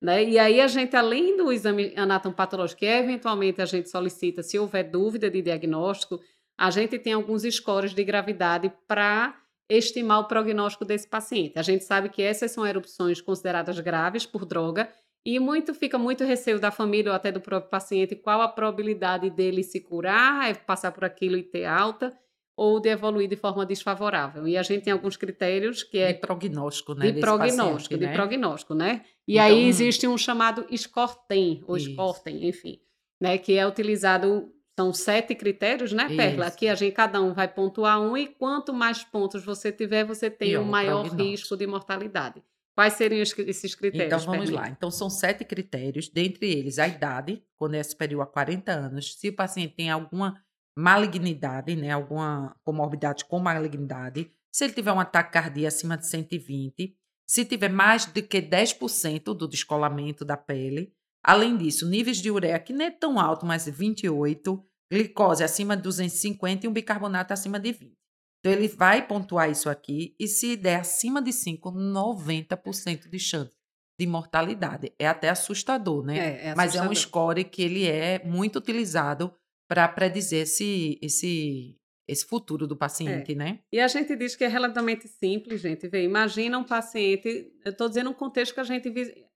Né? 0.00 0.24
E 0.24 0.38
aí 0.38 0.60
a 0.60 0.66
gente, 0.68 0.94
além 0.94 1.36
do 1.36 1.52
exame 1.52 1.92
anatomopatológico, 1.96 2.80
que 2.80 2.86
eventualmente 2.86 3.60
a 3.60 3.66
gente 3.66 3.90
solicita 3.90 4.42
se 4.42 4.58
houver 4.58 4.84
dúvida 4.84 5.28
de 5.30 5.42
diagnóstico, 5.42 6.20
a 6.56 6.70
gente 6.70 6.98
tem 6.98 7.12
alguns 7.12 7.42
scores 7.42 7.92
de 7.92 8.04
gravidade 8.04 8.72
para 8.86 9.36
estimar 9.68 10.20
o 10.20 10.28
prognóstico 10.28 10.84
desse 10.84 11.08
paciente. 11.08 11.58
A 11.58 11.62
gente 11.62 11.84
sabe 11.84 12.08
que 12.08 12.22
essas 12.22 12.50
são 12.50 12.66
erupções 12.66 13.20
consideradas 13.20 13.78
graves 13.80 14.24
por 14.24 14.44
droga 14.46 14.88
e 15.26 15.38
muito 15.38 15.74
fica 15.74 15.98
muito 15.98 16.24
receio 16.24 16.58
da 16.58 16.70
família 16.70 17.10
ou 17.10 17.16
até 17.16 17.30
do 17.30 17.40
próprio 17.40 17.70
paciente 17.70 18.16
qual 18.16 18.40
a 18.40 18.48
probabilidade 18.48 19.28
dele 19.28 19.62
se 19.62 19.80
curar, 19.80 20.56
passar 20.64 20.90
por 20.92 21.04
aquilo 21.04 21.36
e 21.36 21.42
ter 21.42 21.64
alta 21.64 22.16
ou 22.58 22.80
de 22.80 22.88
evoluir 22.88 23.28
de 23.28 23.36
forma 23.36 23.64
desfavorável. 23.64 24.48
E 24.48 24.56
a 24.56 24.64
gente 24.64 24.82
tem 24.82 24.92
alguns 24.92 25.16
critérios 25.16 25.84
que 25.84 25.96
é 25.96 26.12
de 26.12 26.18
prognóstico, 26.18 26.92
né, 26.92 27.12
de 27.12 27.20
prognóstico, 27.20 27.94
paciente, 27.94 27.98
de 28.00 28.06
né? 28.06 28.12
prognóstico, 28.12 28.74
né? 28.74 29.04
E 29.28 29.34
então, 29.34 29.44
aí 29.44 29.68
existe 29.68 30.08
um 30.08 30.18
chamado 30.18 30.66
SCORTEM, 30.76 31.62
ou 31.68 31.78
SCORTEM, 31.78 32.48
enfim, 32.48 32.80
né, 33.20 33.38
que 33.38 33.56
é 33.56 33.64
utilizado 33.64 34.52
são 34.76 34.92
sete 34.92 35.36
critérios, 35.36 35.92
né, 35.92 36.08
Perla? 36.08 36.46
Isso. 36.46 36.54
Aqui 36.54 36.68
a 36.68 36.74
gente 36.74 36.92
cada 36.92 37.20
um 37.20 37.32
vai 37.32 37.46
pontuar 37.46 38.00
um 38.00 38.16
e 38.16 38.26
quanto 38.26 38.72
mais 38.72 39.04
pontos 39.04 39.44
você 39.44 39.70
tiver, 39.70 40.04
você 40.04 40.28
tem 40.28 40.58
um 40.58 40.64
maior 40.64 41.06
risco 41.06 41.56
de 41.56 41.66
mortalidade. 41.66 42.42
Quais 42.74 42.94
seriam 42.94 43.22
esses 43.22 43.74
critérios? 43.74 44.22
Então 44.22 44.32
vamos 44.32 44.50
lá. 44.50 44.68
Então 44.68 44.90
são 44.90 45.10
sete 45.10 45.44
critérios, 45.44 46.08
dentre 46.08 46.50
eles 46.50 46.78
a 46.78 46.86
idade, 46.86 47.42
quando 47.56 47.74
é 47.74 47.82
superior 47.82 48.22
a 48.22 48.26
40 48.26 48.70
anos, 48.70 49.14
se 49.14 49.28
o 49.28 49.32
paciente 49.32 49.74
tem 49.74 49.90
alguma 49.90 50.40
malignidade, 50.78 51.74
né, 51.74 51.90
alguma 51.90 52.54
comorbidade 52.62 53.24
com 53.24 53.40
malignidade, 53.40 54.30
se 54.52 54.62
ele 54.62 54.72
tiver 54.72 54.92
um 54.92 55.00
ataque 55.00 55.32
cardíaco 55.32 55.74
acima 55.74 55.98
de 55.98 56.06
120, 56.06 56.96
se 57.26 57.44
tiver 57.44 57.68
mais 57.68 58.06
do 58.06 58.22
que 58.22 58.40
10% 58.40 59.34
do 59.34 59.48
descolamento 59.48 60.24
da 60.24 60.36
pele, 60.36 60.92
além 61.20 61.56
disso, 61.56 61.88
níveis 61.88 62.18
de 62.18 62.30
ureia 62.30 62.60
que 62.60 62.72
não 62.72 62.84
é 62.84 62.92
tão 62.92 63.18
alto, 63.18 63.44
mas 63.44 63.66
28, 63.66 64.64
glicose 64.90 65.42
acima 65.42 65.76
de 65.76 65.82
250 65.82 66.64
e 66.64 66.68
um 66.68 66.72
bicarbonato 66.72 67.32
acima 67.32 67.58
de 67.58 67.72
20. 67.72 67.92
Então, 68.38 68.52
ele 68.52 68.68
vai 68.68 69.04
pontuar 69.04 69.50
isso 69.50 69.68
aqui 69.68 70.14
e 70.18 70.28
se 70.28 70.56
der 70.56 70.80
acima 70.80 71.20
de 71.20 71.32
5, 71.32 71.72
90% 71.72 73.10
de 73.10 73.18
chance 73.18 73.50
de 73.98 74.06
mortalidade. 74.06 74.92
É 74.96 75.08
até 75.08 75.28
assustador, 75.28 76.04
né? 76.04 76.16
É, 76.16 76.20
é 76.20 76.32
assustador. 76.50 76.56
Mas 76.56 76.76
é 76.76 76.82
um 76.82 76.94
score 76.94 77.42
que 77.42 77.62
ele 77.62 77.84
é 77.84 78.24
muito 78.24 78.60
utilizado 78.60 79.34
para 79.68 79.86
predizer 79.86 80.42
esse, 80.42 80.98
esse, 81.02 81.76
esse 82.08 82.24
futuro 82.24 82.66
do 82.66 82.76
paciente, 82.76 83.32
é. 83.32 83.34
né? 83.34 83.58
E 83.70 83.78
a 83.78 83.86
gente 83.86 84.16
diz 84.16 84.34
que 84.34 84.44
é 84.44 84.48
relativamente 84.48 85.06
simples, 85.06 85.60
gente. 85.60 85.86
Vê, 85.86 86.02
imagina 86.02 86.58
um 86.58 86.64
paciente, 86.64 87.52
eu 87.64 87.70
estou 87.70 87.88
dizendo 87.88 88.10
um 88.10 88.14
contexto 88.14 88.54
que 88.54 88.60
a 88.60 88.64
gente 88.64 88.90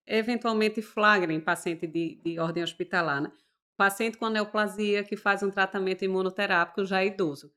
eventualmente 0.06 0.80
flagra 0.80 1.32
em 1.32 1.40
paciente 1.40 1.86
de, 1.86 2.18
de 2.24 2.38
ordem 2.38 2.64
hospitalar, 2.64 3.20
né? 3.20 3.30
Paciente 3.76 4.16
com 4.16 4.28
neoplasia 4.28 5.04
que 5.04 5.16
faz 5.16 5.42
um 5.42 5.50
tratamento 5.50 6.04
imunoterápico 6.04 6.84
já 6.84 7.02
é 7.02 7.06
idoso. 7.06 7.52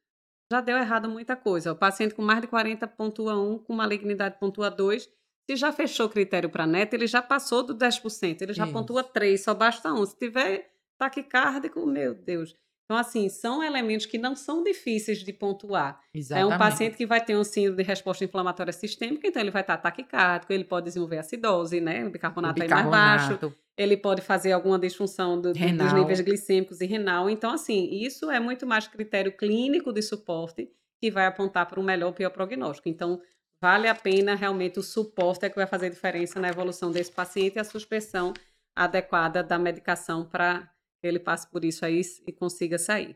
Já 0.52 0.62
deu 0.62 0.78
errado 0.78 1.10
muita 1.10 1.36
coisa. 1.36 1.72
O 1.72 1.76
paciente 1.76 2.14
com 2.14 2.22
mais 2.22 2.42
de 2.42 2.48
40 2.48 2.88
pontua 2.88 3.40
1, 3.40 3.60
com 3.60 3.74
malignidade 3.74 4.40
pontua 4.40 4.70
2. 4.70 5.10
Se 5.50 5.56
já 5.56 5.72
fechou 5.72 6.08
o 6.08 6.10
critério 6.10 6.50
para 6.50 6.66
NET, 6.66 6.94
ele 6.94 7.08
já 7.08 7.22
passou 7.22 7.64
do 7.64 7.76
10%, 7.76 8.42
ele 8.42 8.54
já 8.54 8.64
Isso. 8.64 8.74
pontua 8.74 9.04
3, 9.04 9.44
só 9.44 9.54
basta 9.54 9.94
1. 9.94 10.06
Se 10.06 10.18
tiver 10.18 10.75
taquicárdico, 10.98 11.86
meu 11.86 12.14
Deus. 12.14 12.56
Então, 12.86 12.98
assim, 12.98 13.28
são 13.30 13.64
elementos 13.64 14.06
que 14.06 14.18
não 14.18 14.36
são 14.36 14.64
difíceis 14.64 15.24
de 15.24 15.34
pontuar. 15.34 16.00
Exatamente. 16.14 16.52
É 16.52 16.56
um 16.56 16.58
paciente 16.58 16.96
que 16.96 17.06
vai 17.06 17.20
ter 17.20 17.36
um 17.36 17.44
síndrome 17.44 17.78
de 17.78 17.84
resposta 17.84 18.24
inflamatória 18.24 18.72
sistêmica, 18.72 19.28
então 19.28 19.42
ele 19.42 19.50
vai 19.50 19.64
estar 19.64 19.78
taquicárdico, 19.78 20.54
ele 20.54 20.64
pode 20.64 20.86
desenvolver 20.86 21.18
acidose, 21.18 21.82
né? 21.82 22.06
O 22.06 22.12
bicarbonato, 22.12 22.60
o 22.60 22.64
bicarbonato. 22.64 22.92
mais 22.92 23.40
baixo. 23.40 23.56
Ele 23.76 23.98
pode 23.98 24.22
fazer 24.22 24.52
alguma 24.52 24.78
disfunção 24.78 25.42
do, 25.42 25.52
dos 25.52 25.94
níveis 25.94 26.22
glicêmicos 26.22 26.80
e 26.80 26.86
renal. 26.86 27.28
Então, 27.30 27.52
assim, 27.52 27.90
isso 27.92 28.30
é 28.30 28.40
muito 28.40 28.68
mais 28.68 28.88
critério 28.88 29.36
clínico 29.36 29.92
de 29.92 30.04
suporte 30.04 30.70
que 31.02 31.10
vai 31.10 31.26
apontar 31.26 31.66
para 31.66 31.80
um 31.80 31.84
melhor 31.84 32.08
ou 32.08 32.14
pior 32.14 32.30
prognóstico. 32.30 32.88
Então, 32.88 33.20
vale 33.60 33.88
a 33.88 33.96
pena 33.96 34.36
realmente 34.36 34.78
o 34.80 34.84
suporte 34.84 35.46
é 35.46 35.50
que 35.50 35.56
vai 35.56 35.68
fazer 35.68 35.90
diferença 35.90 36.40
na 36.40 36.50
evolução 36.50 36.92
desse 36.92 37.12
paciente 37.12 37.56
e 37.56 37.60
a 37.60 37.64
suspensão 37.64 38.32
adequada 38.76 39.44
da 39.44 39.58
medicação 39.58 40.24
para 40.24 40.70
ele 41.08 41.20
passe 41.20 41.50
por 41.50 41.64
isso 41.64 41.86
aí 41.86 42.02
e 42.26 42.32
consiga 42.32 42.78
sair. 42.78 43.16